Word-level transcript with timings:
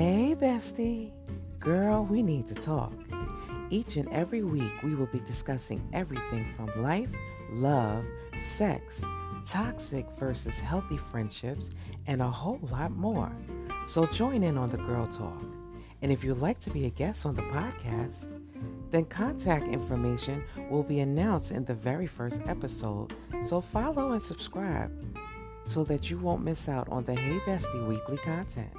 Hey, 0.00 0.34
bestie. 0.34 1.12
Girl, 1.58 2.06
we 2.06 2.22
need 2.22 2.46
to 2.46 2.54
talk. 2.54 2.94
Each 3.68 3.98
and 3.98 4.08
every 4.08 4.42
week, 4.42 4.82
we 4.82 4.94
will 4.94 5.08
be 5.08 5.18
discussing 5.18 5.86
everything 5.92 6.46
from 6.56 6.82
life, 6.82 7.10
love, 7.50 8.06
sex, 8.40 9.04
toxic 9.46 10.10
versus 10.12 10.58
healthy 10.58 10.96
friendships, 10.96 11.68
and 12.06 12.22
a 12.22 12.30
whole 12.30 12.60
lot 12.72 12.92
more. 12.92 13.30
So 13.86 14.06
join 14.06 14.42
in 14.42 14.56
on 14.56 14.70
the 14.70 14.78
Girl 14.78 15.06
Talk. 15.06 15.44
And 16.00 16.10
if 16.10 16.24
you'd 16.24 16.38
like 16.38 16.60
to 16.60 16.70
be 16.70 16.86
a 16.86 16.90
guest 16.90 17.26
on 17.26 17.34
the 17.34 17.42
podcast, 17.42 18.26
then 18.90 19.04
contact 19.04 19.68
information 19.68 20.42
will 20.70 20.82
be 20.82 21.00
announced 21.00 21.50
in 21.50 21.66
the 21.66 21.74
very 21.74 22.06
first 22.06 22.40
episode. 22.46 23.14
So 23.44 23.60
follow 23.60 24.12
and 24.12 24.22
subscribe 24.22 24.90
so 25.64 25.84
that 25.84 26.08
you 26.08 26.16
won't 26.16 26.42
miss 26.42 26.70
out 26.70 26.88
on 26.88 27.04
the 27.04 27.14
Hey 27.14 27.38
Bestie 27.40 27.86
weekly 27.86 28.16
content. 28.16 28.72